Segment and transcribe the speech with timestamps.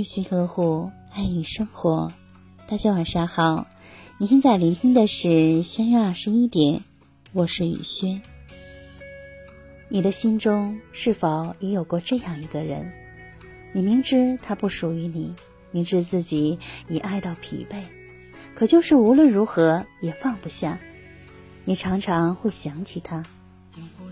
[0.00, 2.10] 用心呵护，爱与生活。
[2.66, 3.66] 大家晚上好，
[4.16, 6.84] 你现在聆听的是相约二十一点，
[7.34, 8.22] 我是雨轩。
[9.90, 12.90] 你的心中是否也有过这样一个人？
[13.74, 15.34] 你明知他不属于你，
[15.70, 16.58] 明知自己
[16.88, 17.82] 已爱到疲惫，
[18.54, 20.80] 可就是无论如何也放不下。
[21.66, 23.26] 你常常会想起他，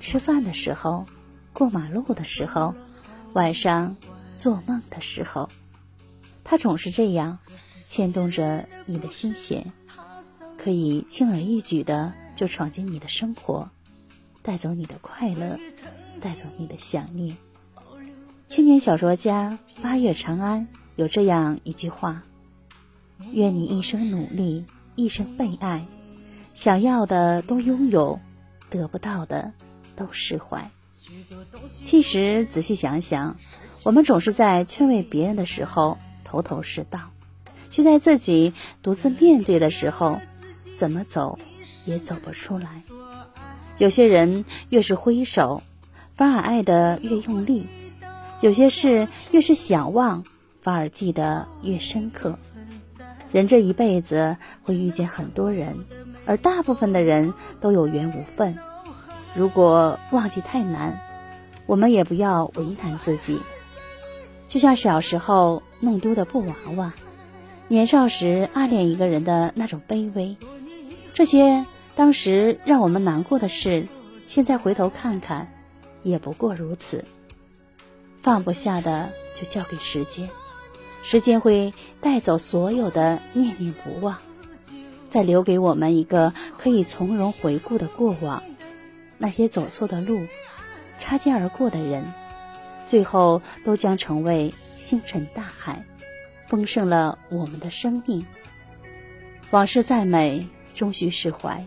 [0.00, 1.06] 吃饭的时候，
[1.52, 2.74] 过马路的时候，
[3.34, 3.94] 晚上。
[4.38, 5.48] 做梦的时候，
[6.48, 7.40] 他总是这样
[7.80, 9.72] 牵动着你的心弦，
[10.56, 13.68] 可以轻而易举的就闯进你的生活，
[14.42, 15.58] 带走你的快乐，
[16.20, 17.36] 带走你的想念。
[18.46, 22.22] 青年小说家八月长安有这样一句话：
[23.32, 25.84] 愿你一生努力，一生被爱，
[26.54, 28.20] 想要的都拥有，
[28.70, 29.52] 得不到的
[29.96, 30.70] 都释怀。
[31.84, 33.36] 其实仔细想想。
[33.84, 35.96] 我们总是在劝慰别人的时候
[36.26, 36.98] 头头是道，
[37.70, 40.18] 却在自己独自面对的时候，
[40.76, 41.38] 怎么走
[41.84, 42.82] 也走不出来。
[43.78, 45.62] 有些人越是挥手，
[46.16, 47.66] 反而爱得越用力；
[48.40, 50.24] 有些事越是想忘，
[50.62, 52.38] 反而记得越深刻。
[53.30, 55.84] 人这一辈子会遇见很多人，
[56.26, 58.58] 而大部分的人都有缘无分。
[59.34, 60.98] 如果忘记太难，
[61.66, 63.40] 我们也不要为难自己。
[64.48, 66.94] 就像小时候弄丢的布娃娃，
[67.68, 70.36] 年少时暗恋一个人的那种卑微，
[71.14, 73.86] 这些当时让我们难过的事，
[74.26, 75.48] 现在回头看看，
[76.02, 77.04] 也不过如此。
[78.22, 80.28] 放不下的就交给时间，
[81.04, 84.18] 时间会带走所有的念念不忘，
[85.10, 88.42] 再留给我们一个可以从容回顾的过往。
[89.18, 90.26] 那些走错的路，
[90.98, 92.04] 擦肩而过的人。
[92.84, 95.84] 最后都将成为星辰大海，
[96.48, 98.24] 丰盛了我们的生命。
[99.50, 101.64] 往事再美，终须释怀。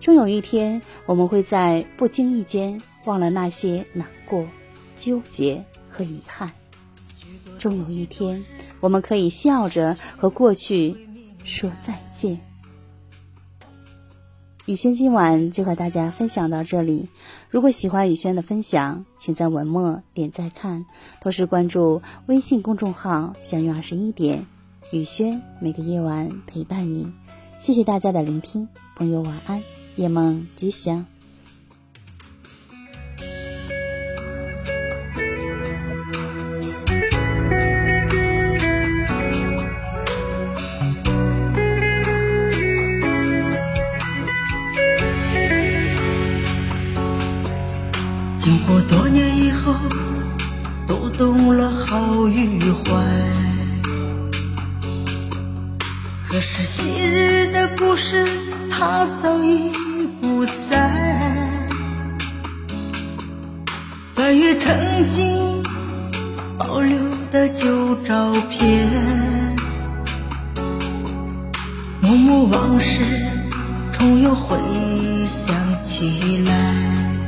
[0.00, 4.48] 终有一天，我们会在不经意间忘了那些难过、
[4.96, 6.52] 纠结和遗憾。
[7.58, 8.44] 终有一天，
[8.80, 10.96] 我们可以笑着和过去
[11.44, 12.40] 说再见。
[14.64, 17.08] 雨轩今晚就和大家分享到这里。
[17.50, 20.86] 如果喜欢雨轩的分享，请在文末点赞看，
[21.20, 24.46] 同时关注微信公众号“相约二十一点”，
[24.92, 27.12] 雨轩每个夜晚陪伴你。
[27.58, 29.62] 谢谢大家的聆听，朋友晚安，
[29.96, 31.11] 夜梦吉祥。
[48.52, 49.74] 经过多年以后，
[50.86, 53.02] 都懂了好与坏。
[56.22, 58.28] 可是昔日的故事，
[58.70, 59.72] 它早已
[60.20, 60.90] 不在。
[64.12, 65.62] 翻阅曾经
[66.58, 66.98] 保留
[67.30, 68.86] 的旧照片，
[72.02, 73.02] 幕幕往事
[73.92, 74.58] 重又回
[75.26, 77.21] 想起来。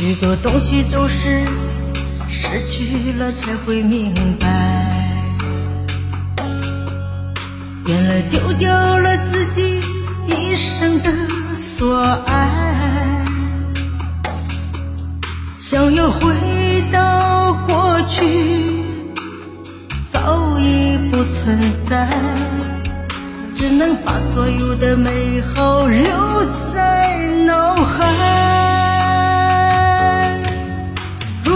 [0.00, 1.44] 许多东西都是
[2.26, 4.46] 失去了才会明白，
[7.84, 9.82] 原来丢掉了自己
[10.26, 11.12] 一生的
[11.54, 12.48] 所爱，
[15.58, 16.32] 想要回
[16.90, 18.24] 到过去，
[20.10, 22.08] 早已不存在，
[23.54, 26.02] 只能把所有的美好留
[26.74, 28.59] 在脑海。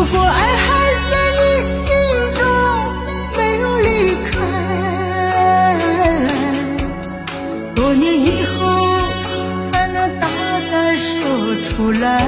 [0.05, 0.69] 如果爱还
[1.11, 1.89] 在你心
[2.35, 2.45] 中，
[3.35, 3.89] 没有离
[4.31, 4.37] 开，
[7.75, 8.53] 多年以后
[9.73, 10.29] 还能大
[10.71, 12.23] 胆说出来，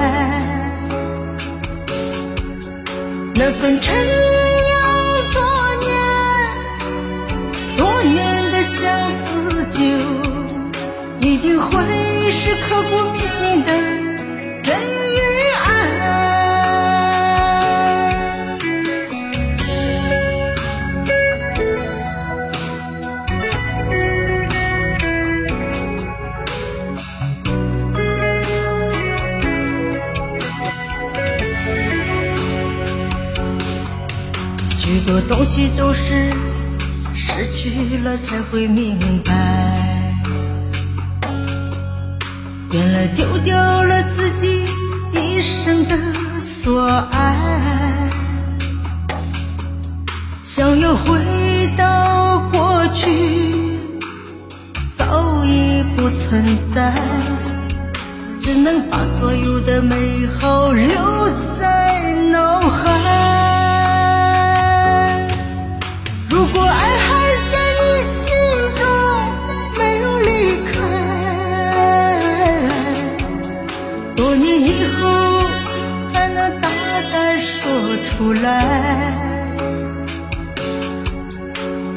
[3.35, 4.15] 那份陈酿
[5.35, 5.43] 多
[5.85, 5.93] 年、
[7.77, 9.79] 多年的相思酒，
[11.21, 11.71] 一定会
[12.33, 13.71] 是刻骨铭心的
[14.63, 15.06] 真。
[35.29, 36.31] 东西都是
[37.13, 39.33] 失去了才会明白，
[42.71, 44.69] 原来丢掉了自己
[45.13, 45.97] 一生的
[46.41, 47.37] 所爱，
[50.45, 51.19] 想要回
[51.77, 53.11] 到过去，
[54.97, 56.95] 早已不存在，
[58.41, 60.89] 只能把所有的美好留
[61.61, 63.16] 在脑海。
[66.29, 67.09] 如果爱还
[67.53, 68.25] 在你心
[68.77, 68.83] 中，
[69.79, 70.31] 没有离
[70.65, 70.75] 开，
[74.17, 75.01] 多年以后
[76.13, 76.69] 还能大
[77.13, 78.45] 胆说出来。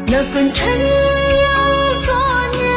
[0.05, 1.55] 那份陈有
[2.05, 2.13] 多
[2.57, 2.67] 年，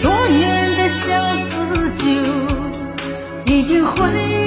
[0.00, 1.10] 多年的相
[1.50, 2.04] 思酒，
[3.46, 3.96] 一定会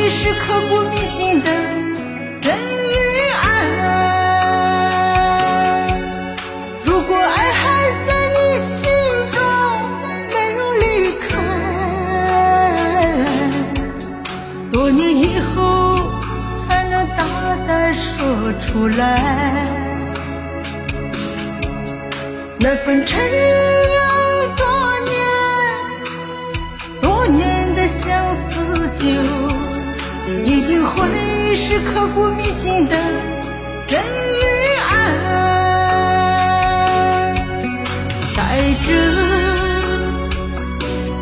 [0.09, 1.49] 是刻骨铭心的
[22.59, 23.99] 那份陈有
[24.57, 24.65] 多
[25.05, 25.15] 年，
[27.01, 29.05] 多年的相思酒，
[30.43, 32.97] 一定会是刻骨铭心的
[33.87, 34.03] 真与
[34.89, 34.91] 爱。
[38.35, 38.39] 带
[38.85, 38.87] 着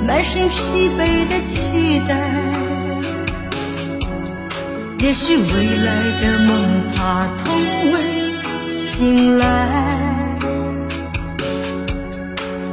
[0.07, 2.15] 满身疲惫的期待，
[4.99, 5.87] 也许未来
[6.21, 6.51] 的梦
[6.95, 7.43] 它从
[8.95, 9.47] 醒来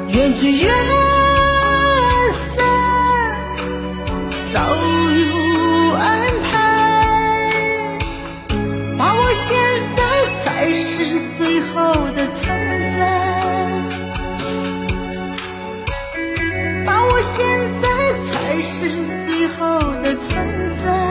[0.09, 0.71] 缘聚缘
[2.55, 2.59] 散
[4.53, 6.53] 早有安排
[8.99, 9.59] 把握现
[9.97, 10.03] 在
[10.45, 12.49] 才是最好的存
[12.97, 13.01] 在
[16.85, 17.49] 把握现
[17.81, 17.89] 在
[18.27, 18.91] 才是
[19.27, 21.10] 最好的存在